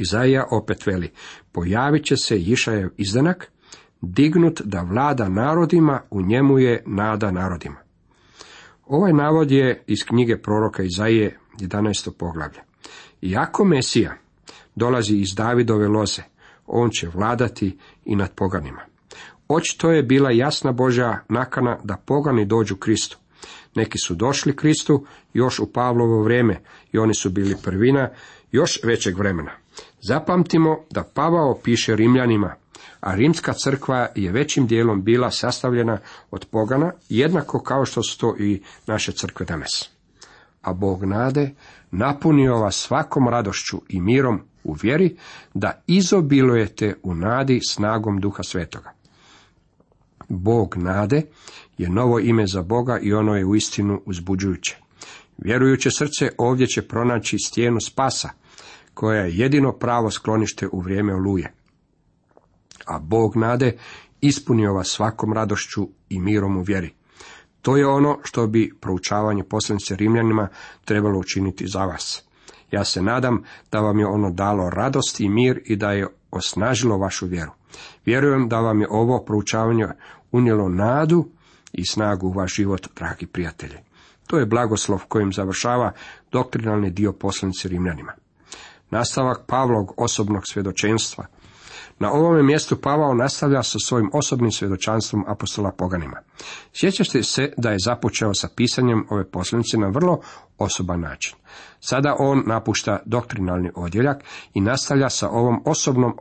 Izaija 0.00 0.46
opet 0.50 0.86
veli, 0.86 1.10
pojavit 1.52 2.04
će 2.04 2.16
se 2.16 2.38
Išajev 2.38 2.88
izdanak, 2.96 3.50
dignut 4.00 4.60
da 4.64 4.82
vlada 4.82 5.28
narodima, 5.28 6.00
u 6.10 6.22
njemu 6.22 6.58
je 6.58 6.82
nada 6.86 7.30
narodima. 7.30 7.76
Ovaj 8.86 9.12
navod 9.12 9.50
je 9.50 9.82
iz 9.86 9.98
knjige 10.08 10.36
proroka 10.42 10.82
Izaije 10.82 11.38
11. 11.58 12.10
poglavlja. 12.18 12.62
Iako 13.22 13.64
Mesija 13.64 14.14
dolazi 14.74 15.16
iz 15.16 15.28
Davidove 15.36 15.88
loze, 15.88 16.22
on 16.66 16.90
će 16.90 17.08
vladati 17.14 17.78
i 18.04 18.16
nad 18.16 18.34
poganima. 18.34 18.80
Očito 19.48 19.90
je 19.90 20.02
bila 20.02 20.30
jasna 20.30 20.72
Božja 20.72 21.24
nakana 21.28 21.78
da 21.84 21.96
pogani 21.96 22.44
dođu 22.44 22.76
Kristu. 22.76 23.18
Neki 23.74 23.98
su 23.98 24.14
došli 24.14 24.56
Kristu 24.56 25.06
još 25.32 25.58
u 25.58 25.72
Pavlovo 25.72 26.22
vrijeme 26.22 26.60
i 26.92 26.98
oni 26.98 27.14
su 27.14 27.30
bili 27.30 27.56
prvina 27.64 28.08
još 28.52 28.80
većeg 28.84 29.18
vremena. 29.18 29.50
Zapamtimo 30.00 30.78
da 30.90 31.04
Pavao 31.14 31.58
piše 31.64 31.96
Rimljanima, 31.96 32.54
a 33.00 33.14
rimska 33.14 33.52
crkva 33.52 34.08
je 34.14 34.32
većim 34.32 34.66
dijelom 34.66 35.04
bila 35.04 35.30
sastavljena 35.30 35.98
od 36.30 36.46
pogana, 36.50 36.92
jednako 37.08 37.60
kao 37.60 37.84
što 37.84 38.02
su 38.02 38.18
to 38.18 38.36
i 38.38 38.62
naše 38.86 39.12
crkve 39.12 39.46
danas. 39.46 39.90
A 40.62 40.72
Bog 40.72 41.04
nade 41.04 41.54
napunio 41.90 42.56
vas 42.56 42.76
svakom 42.76 43.28
radošću 43.28 43.80
i 43.88 44.00
mirom 44.00 44.40
u 44.64 44.76
vjeri, 44.82 45.16
da 45.54 45.82
izobilujete 45.86 46.94
u 47.02 47.14
nadi 47.14 47.60
snagom 47.68 48.20
Duha 48.20 48.42
Svetoga. 48.42 48.97
Bog 50.28 50.76
nade 50.76 51.22
je 51.78 51.88
novo 51.88 52.18
ime 52.20 52.46
za 52.46 52.62
Boga 52.62 52.98
i 53.02 53.12
ono 53.12 53.36
je 53.36 53.46
uistinu 53.46 54.02
uzbuđujuće. 54.06 54.76
Vjerujuće 55.38 55.90
srce 55.90 56.30
ovdje 56.38 56.66
će 56.66 56.82
pronaći 56.82 57.38
stijenu 57.38 57.80
spasa, 57.80 58.30
koja 58.94 59.22
je 59.22 59.36
jedino 59.36 59.72
pravo 59.72 60.10
sklonište 60.10 60.68
u 60.72 60.80
vrijeme 60.80 61.14
oluje. 61.14 61.52
A 62.86 62.98
Bog 62.98 63.36
nade 63.36 63.76
ispunio 64.20 64.72
vas 64.72 64.88
svakom 64.88 65.32
radošću 65.32 65.88
i 66.08 66.20
mirom 66.20 66.56
u 66.56 66.62
vjeri. 66.62 66.94
To 67.62 67.76
je 67.76 67.86
ono 67.86 68.18
što 68.22 68.46
bi 68.46 68.74
proučavanje 68.80 69.44
poslanice 69.44 69.96
Rimljanima 69.96 70.48
trebalo 70.84 71.18
učiniti 71.18 71.66
za 71.66 71.84
vas. 71.84 72.22
Ja 72.70 72.84
se 72.84 73.02
nadam 73.02 73.42
da 73.72 73.80
vam 73.80 73.98
je 73.98 74.06
ono 74.06 74.30
dalo 74.30 74.70
radost 74.70 75.20
i 75.20 75.28
mir 75.28 75.60
i 75.64 75.76
da 75.76 75.92
je 75.92 76.06
osnažilo 76.30 76.98
vašu 76.98 77.26
vjeru. 77.26 77.50
Vjerujem 78.04 78.48
da 78.48 78.60
vam 78.60 78.80
je 78.80 78.86
ovo 78.90 79.24
proučavanje 79.24 79.86
unijelo 80.32 80.68
nadu 80.68 81.28
i 81.72 81.86
snagu 81.86 82.26
u 82.26 82.32
vaš 82.32 82.54
život, 82.54 82.88
dragi 82.96 83.26
prijatelji. 83.26 83.78
To 84.26 84.38
je 84.38 84.46
blagoslov 84.46 85.04
kojim 85.08 85.32
završava 85.32 85.92
doktrinalni 86.32 86.90
dio 86.90 87.12
poslanice 87.12 87.68
Rimljanima. 87.68 88.12
Nastavak 88.90 89.38
Pavlog 89.46 89.94
osobnog 89.96 90.42
svjedočenstva. 90.46 91.26
Na 91.98 92.12
ovome 92.12 92.42
mjestu 92.42 92.76
Pavao 92.80 93.14
nastavlja 93.14 93.62
sa 93.62 93.78
svojim 93.78 94.10
osobnim 94.12 94.52
svjedočanstvom 94.52 95.24
apostola 95.28 95.72
poganima. 95.72 96.16
Sjećate 96.72 97.22
se 97.22 97.52
da 97.56 97.70
je 97.70 97.76
započeo 97.84 98.34
sa 98.34 98.48
pisanjem 98.56 99.06
ove 99.10 99.30
poslanice 99.30 99.78
na 99.78 99.88
vrlo 99.88 100.20
osoban 100.58 101.00
način. 101.00 101.36
Sada 101.80 102.16
on 102.18 102.42
napušta 102.46 102.98
doktrinalni 103.04 103.70
odjeljak 103.74 104.24
i 104.54 104.60
nastavlja 104.60 105.10
sa 105.10 105.28
ovom 105.30 105.62
osobnom 105.64 106.14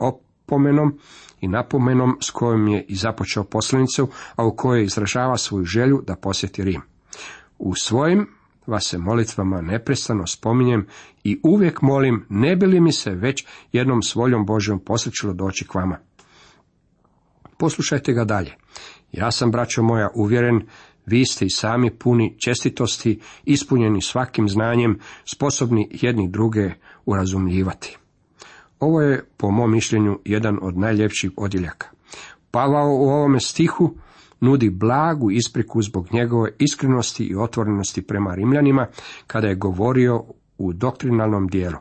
opomenom 0.48 1.00
i 1.42 1.48
napomenom 1.48 2.18
s 2.22 2.30
kojom 2.30 2.68
je 2.68 2.86
i 2.88 2.96
započeo 2.96 3.44
poslanicu, 3.44 4.08
a 4.36 4.46
u 4.46 4.56
kojoj 4.56 4.84
izražava 4.84 5.38
svoju 5.38 5.66
želju 5.66 6.04
da 6.08 6.16
posjeti 6.16 6.64
Rim. 6.64 6.82
U 7.58 7.76
svojim 7.76 8.28
vas 8.68 8.88
se 8.90 8.98
molitvama 8.98 9.62
neprestano 9.62 10.28
spominjem 10.28 10.88
i 11.24 11.40
uvijek 11.44 11.82
molim, 11.82 12.26
ne 12.30 12.56
bi 12.56 12.66
li 12.66 12.80
mi 12.80 12.92
se 12.92 13.12
već 13.12 13.46
jednom 13.72 14.02
s 14.02 14.16
voljom 14.16 14.46
Božjom 14.46 14.80
posjećilo 14.80 15.34
doći 15.34 15.68
k 15.68 15.76
vama. 15.76 15.98
Poslušajte 17.58 18.14
ga 18.14 18.26
dalje. 18.26 18.56
Ja 19.12 19.32
sam, 19.32 19.52
braćo 19.52 19.84
moja, 19.84 20.10
uvjeren, 20.16 20.62
vi 21.06 21.26
ste 21.26 21.46
i 21.46 21.50
sami 21.50 21.92
puni 21.92 22.36
čestitosti, 22.40 23.20
ispunjeni 23.46 24.02
svakim 24.02 24.50
znanjem, 24.50 25.00
sposobni 25.26 25.90
jedni 25.92 26.28
druge 26.30 26.72
urazumljivati. 27.06 27.98
Ovo 28.80 29.02
je, 29.02 29.24
po 29.38 29.52
mom 29.52 29.72
mišljenju, 29.72 30.20
jedan 30.26 30.60
od 30.62 30.78
najljepših 30.78 31.32
odjeljaka. 31.38 31.88
Pavao 32.52 32.90
u 32.90 33.10
ovome 33.10 33.40
stihu 33.40 33.96
nudi 34.40 34.70
blagu 34.70 35.32
ispriku 35.32 35.82
zbog 35.82 36.08
njegove 36.14 36.52
iskrenosti 36.60 37.24
i 37.24 37.36
otvorenosti 37.36 38.02
prema 38.02 38.36
Rimljanima 38.36 38.88
kada 39.28 39.48
je 39.48 39.56
govorio 39.56 40.24
u 40.58 40.74
doktrinalnom 40.74 41.48
dijelu. 41.48 41.78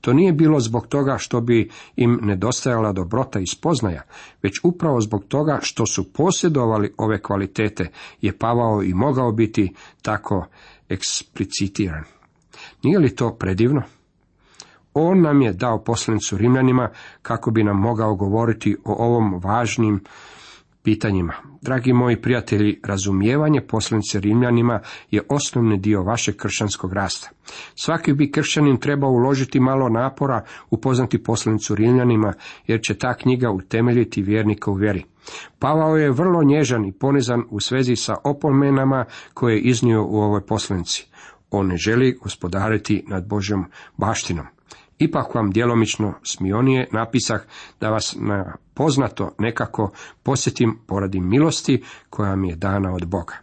To 0.00 0.12
nije 0.12 0.32
bilo 0.32 0.60
zbog 0.60 0.86
toga 0.86 1.18
što 1.18 1.40
bi 1.40 1.70
im 1.96 2.18
nedostajala 2.22 2.92
dobrota 2.92 3.40
i 3.40 3.46
spoznaja, 3.46 4.02
već 4.42 4.60
upravo 4.62 5.00
zbog 5.00 5.24
toga 5.24 5.58
što 5.62 5.86
su 5.86 6.12
posjedovali 6.12 6.94
ove 6.96 7.22
kvalitete 7.22 7.90
je 8.20 8.38
Pavao 8.38 8.82
i 8.82 8.94
mogao 8.94 9.32
biti 9.32 9.74
tako 10.02 10.46
eksplicitiran. 10.88 12.04
Nije 12.82 12.98
li 12.98 13.14
to 13.14 13.34
predivno? 13.34 13.82
On 14.98 15.20
nam 15.20 15.42
je 15.42 15.52
dao 15.52 15.84
poslanicu 15.84 16.36
Rimljanima 16.36 16.88
kako 17.22 17.50
bi 17.50 17.64
nam 17.64 17.80
mogao 17.80 18.14
govoriti 18.14 18.76
o 18.84 18.92
ovom 18.92 19.40
važnim 19.44 20.00
pitanjima. 20.82 21.32
Dragi 21.62 21.92
moji 21.92 22.22
prijatelji, 22.22 22.80
razumijevanje 22.84 23.60
poslanice 23.60 24.20
Rimljanima 24.20 24.80
je 25.10 25.22
osnovni 25.28 25.78
dio 25.78 26.02
vašeg 26.02 26.36
kršćanskog 26.36 26.92
rasta. 26.92 27.30
Svaki 27.74 28.12
bi 28.12 28.30
kršćanin 28.30 28.76
trebao 28.76 29.10
uložiti 29.10 29.60
malo 29.60 29.88
napora 29.88 30.44
upoznati 30.70 31.22
poslanicu 31.22 31.74
Rimljanima, 31.74 32.32
jer 32.66 32.80
će 32.82 32.98
ta 32.98 33.14
knjiga 33.14 33.50
utemeljiti 33.50 34.22
vjernika 34.22 34.70
u 34.70 34.74
vjeri. 34.74 35.04
Pavao 35.58 35.96
je 35.96 36.10
vrlo 36.10 36.44
nježan 36.44 36.84
i 36.84 36.92
ponizan 36.92 37.42
u 37.50 37.60
svezi 37.60 37.96
sa 37.96 38.16
opomenama 38.24 39.04
koje 39.34 39.54
je 39.54 39.60
iznio 39.60 40.04
u 40.04 40.16
ovoj 40.16 40.46
poslanici. 40.46 41.08
On 41.50 41.66
ne 41.66 41.76
želi 41.76 42.18
gospodariti 42.22 43.04
nad 43.08 43.28
Božjom 43.28 43.64
baštinom. 43.96 44.55
Ipak 44.98 45.34
vam 45.34 45.50
djelomično 45.50 46.14
smionije 46.22 46.88
napisah 46.92 47.40
da 47.80 47.90
vas 47.90 48.16
na 48.20 48.54
poznato 48.74 49.34
nekako 49.38 49.90
posjetim 50.22 50.78
poradi 50.86 51.20
milosti 51.20 51.82
koja 52.10 52.36
mi 52.36 52.48
je 52.48 52.56
dana 52.56 52.94
od 52.94 53.06
Boga. 53.06 53.34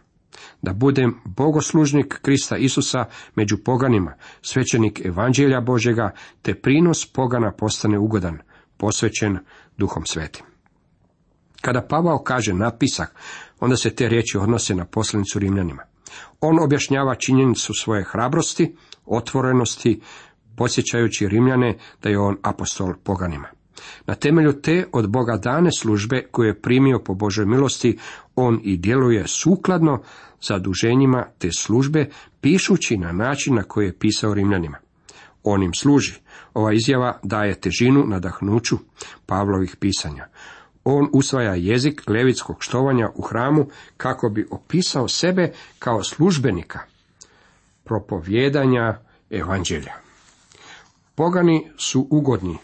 Da 0.62 0.72
budem 0.72 1.20
bogoslužnik 1.24 2.18
Krista 2.22 2.56
Isusa 2.56 3.04
među 3.34 3.56
poganima, 3.64 4.14
svećenik 4.42 5.00
evanđelja 5.04 5.60
Božega, 5.60 6.10
te 6.42 6.54
prinos 6.54 7.12
pogana 7.12 7.52
postane 7.52 7.98
ugodan, 7.98 8.38
posvećen 8.76 9.38
duhom 9.78 10.06
svetim. 10.06 10.46
Kada 11.60 11.82
Pavao 11.82 12.18
kaže 12.18 12.54
napisak, 12.54 13.14
onda 13.60 13.76
se 13.76 13.94
te 13.94 14.08
riječi 14.08 14.38
odnose 14.38 14.74
na 14.74 14.84
poslanicu 14.84 15.38
Rimljanima. 15.38 15.82
On 16.40 16.58
objašnjava 16.58 17.14
činjenicu 17.14 17.74
svoje 17.74 18.04
hrabrosti, 18.04 18.76
otvorenosti, 19.06 20.00
podsjećajući 20.56 21.28
Rimljane 21.28 21.76
da 22.02 22.08
je 22.08 22.18
on 22.18 22.36
apostol 22.42 22.94
poganima. 23.04 23.48
Na 24.06 24.14
temelju 24.14 24.52
te 24.52 24.86
od 24.92 25.10
Boga 25.10 25.36
dane 25.36 25.70
službe 25.78 26.26
koje 26.30 26.48
je 26.48 26.60
primio 26.60 26.98
po 27.04 27.14
Božoj 27.14 27.46
milosti, 27.46 27.98
on 28.36 28.60
i 28.62 28.76
djeluje 28.76 29.26
sukladno 29.26 30.02
zaduženjima 30.42 31.26
te 31.38 31.48
službe, 31.52 32.08
pišući 32.40 32.96
na 32.96 33.12
način 33.12 33.54
na 33.54 33.62
koji 33.62 33.86
je 33.86 33.98
pisao 33.98 34.34
Rimljanima. 34.34 34.78
On 35.42 35.62
im 35.62 35.74
služi. 35.74 36.14
Ova 36.54 36.72
izjava 36.72 37.20
daje 37.22 37.60
težinu 37.60 38.04
nadahnuću 38.06 38.76
Pavlovih 39.26 39.76
pisanja. 39.80 40.26
On 40.84 41.08
usvaja 41.12 41.54
jezik 41.54 42.02
levitskog 42.08 42.56
štovanja 42.60 43.10
u 43.14 43.22
hramu 43.22 43.66
kako 43.96 44.28
bi 44.28 44.46
opisao 44.50 45.08
sebe 45.08 45.52
kao 45.78 46.02
službenika 46.02 46.78
propovjedanja 47.84 48.98
evanđelja. 49.30 50.03
Pogani 51.14 51.70
su 51.76 52.08
ugodni, 52.10 52.58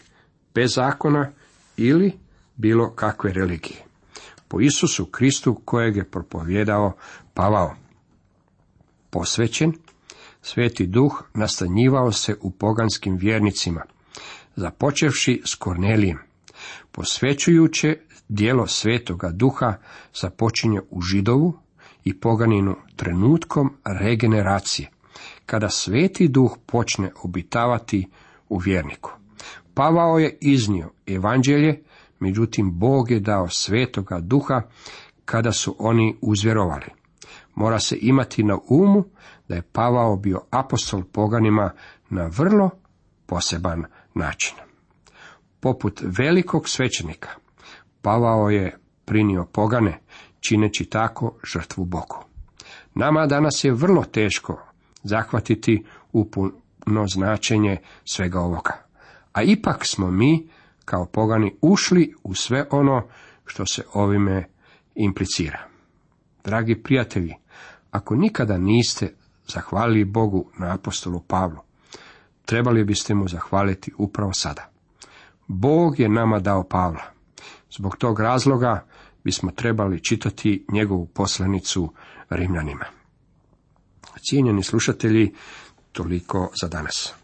bez 0.55 0.73
zakona 0.75 1.31
ili 1.77 2.13
bilo 2.55 2.91
kakve 2.95 3.33
religije. 3.33 3.83
Po 4.47 4.61
Isusu 4.61 5.05
Kristu 5.05 5.55
kojeg 5.65 5.95
je 5.95 6.09
propovjedao 6.11 6.93
Pavao. 7.33 7.75
Posvećen, 9.09 9.73
Sveti 10.41 10.87
duh 10.87 11.23
nastanjivao 11.33 12.11
se 12.11 12.35
u 12.41 12.51
poganskim 12.51 13.17
vjernicima, 13.17 13.81
započevši 14.55 15.41
s 15.45 15.55
Kornelijem. 15.55 16.19
Posvećujuće 16.91 17.97
dijelo 18.29 18.67
svetoga 18.67 19.29
duha 19.31 19.73
započinje 20.21 20.81
u 20.89 21.01
židovu 21.01 21.57
i 22.03 22.19
poganinu 22.19 22.75
trenutkom 22.95 23.73
regeneracije, 23.85 24.89
kada 25.45 25.69
sveti 25.69 26.27
duh 26.27 26.57
počne 26.65 27.11
obitavati 27.23 28.07
u 28.51 28.57
vjerniku. 28.57 29.11
Pavao 29.73 30.19
je 30.19 30.37
iznio 30.41 30.89
evanđelje, 31.07 31.83
međutim 32.19 32.79
Bog 32.79 33.11
je 33.11 33.19
dao 33.19 33.47
svetoga 33.49 34.19
duha 34.19 34.61
kada 35.25 35.51
su 35.51 35.75
oni 35.79 36.17
uzvjerovali. 36.21 36.85
Mora 37.55 37.79
se 37.79 37.97
imati 38.01 38.43
na 38.43 38.57
umu 38.69 39.03
da 39.47 39.55
je 39.55 39.61
Pavao 39.61 40.15
bio 40.15 40.41
apostol 40.49 41.03
poganima 41.03 41.71
na 42.09 42.29
vrlo 42.37 42.69
poseban 43.25 43.83
način. 44.13 44.55
Poput 45.59 46.01
velikog 46.03 46.69
svećenika, 46.69 47.29
Pavao 48.01 48.49
je 48.49 48.77
prinio 49.05 49.45
pogane, 49.51 49.99
čineći 50.39 50.85
tako 50.85 51.35
žrtvu 51.53 51.85
Bogu. 51.85 52.23
Nama 52.95 53.25
danas 53.25 53.63
je 53.63 53.71
vrlo 53.73 54.03
teško 54.03 54.59
zahvatiti 55.03 55.83
upuno 56.81 57.07
značenje 57.07 57.77
svega 58.05 58.39
ovoga. 58.39 58.85
A 59.33 59.41
ipak 59.41 59.85
smo 59.85 60.11
mi, 60.11 60.47
kao 60.85 61.05
pogani, 61.05 61.55
ušli 61.61 62.13
u 62.23 62.35
sve 62.35 62.65
ono 62.71 63.07
što 63.45 63.65
se 63.65 63.83
ovime 63.93 64.47
implicira. 64.95 65.59
Dragi 66.43 66.75
prijatelji, 66.75 67.35
ako 67.91 68.15
nikada 68.15 68.57
niste 68.57 69.13
zahvalili 69.47 70.05
Bogu 70.05 70.51
na 70.57 70.73
apostolu 70.73 71.19
Pavlu, 71.19 71.59
trebali 72.45 72.83
biste 72.83 73.13
mu 73.13 73.27
zahvaliti 73.27 73.91
upravo 73.97 74.33
sada. 74.33 74.69
Bog 75.47 75.99
je 75.99 76.09
nama 76.09 76.39
dao 76.39 76.63
Pavla. 76.63 77.03
Zbog 77.71 77.97
tog 77.97 78.19
razloga 78.19 78.85
bismo 79.23 79.51
trebali 79.51 80.03
čitati 80.03 80.65
njegovu 80.71 81.05
poslanicu 81.05 81.93
Rimljanima. 82.29 82.85
Cijenjeni 84.19 84.63
slušatelji, 84.63 85.33
toliko 85.91 86.51
za 86.61 86.67
danas. 86.67 87.20